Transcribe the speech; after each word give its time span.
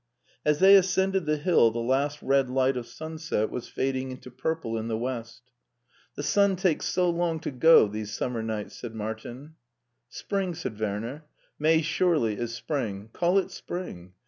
As 0.43 0.57
they 0.57 0.73
ascended 0.75 1.27
the 1.27 1.37
hill 1.37 1.69
the 1.69 1.77
last 1.77 2.23
red 2.23 2.49
light 2.49 2.75
of 2.75 2.87
sunset 2.87 3.51
was 3.51 3.67
fading 3.67 4.09
into 4.09 4.31
purple 4.31 4.75
in 4.75 4.87
the 4.87 4.97
west 4.97 5.43
HEIDELBERG 5.45 6.11
as 6.13 6.15
'* 6.15 6.15
The 6.15 6.23
sun 6.23 6.55
takes 6.55 6.85
so 6.87 7.07
long 7.07 7.39
to 7.41 7.51
go 7.51 7.87
these 7.87 8.11
summer 8.11 8.41
nights/' 8.41 8.77
said 8.79 8.95
Martin. 8.95 9.57
"Spring/' 10.11 10.55
said 10.55 10.79
Werner. 10.79 11.25
"May 11.59 11.83
surely 11.83 12.39
is 12.39 12.51
spring; 12.51 13.11
call 13.13 13.37
it 13.37 13.51
spring. 13.51 14.13